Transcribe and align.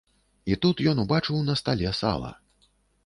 І 0.53 0.55
тут 0.63 0.81
ён 0.93 1.03
убачыў 1.03 1.43
на 1.51 1.57
стале 1.63 1.93
сала. 2.01 2.31